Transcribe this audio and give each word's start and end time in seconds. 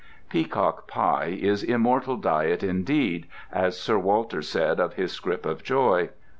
"Peacock 0.31 0.87
Pie" 0.87 1.37
is 1.39 1.61
immortal 1.61 2.17
diet 2.17 2.63
indeed, 2.63 3.27
as 3.51 3.79
Sir 3.79 3.99
Walter 3.99 4.41
said 4.41 4.79
of 4.79 4.93
his 4.95 5.11
scrip 5.11 5.45
of 5.45 5.61
joy. 5.63 6.09